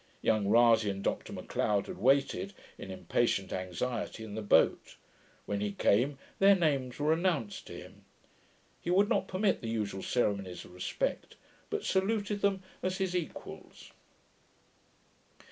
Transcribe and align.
Young 0.23 0.47
Rasay 0.47 0.89
and 0.89 1.03
Dr 1.03 1.31
Macleod 1.31 1.85
had 1.85 1.99
waited, 1.99 2.53
in 2.79 2.89
impatient 2.89 3.53
anxiety, 3.53 4.23
in 4.23 4.33
the 4.33 4.41
boat. 4.41 4.95
When 5.45 5.61
he 5.61 5.73
came, 5.73 6.17
their 6.39 6.55
names 6.55 6.97
were 6.97 7.13
announced 7.13 7.67
to 7.67 7.73
him. 7.79 8.03
He 8.81 8.89
would 8.89 9.09
not 9.09 9.27
permit 9.27 9.61
the 9.61 9.69
usual 9.69 10.01
ceremonies 10.01 10.65
of 10.65 10.73
respect, 10.73 11.35
but 11.69 11.85
saluted 11.85 12.41
them 12.41 12.63
as 12.81 12.97
his 12.97 13.15
equals. 13.15 13.91